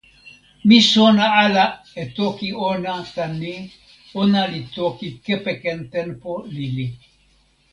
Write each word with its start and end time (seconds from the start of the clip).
mi 0.67 0.77
sona 0.91 1.25
ala 1.43 1.65
e 2.01 2.03
toki 2.17 2.49
ona 2.69 2.93
tan 3.13 3.31
ni: 3.41 3.55
ona 4.21 4.41
li 4.51 4.61
toki 4.75 5.07
kepeken 5.25 5.79
tenpo 5.93 6.31
lili. 6.55 6.87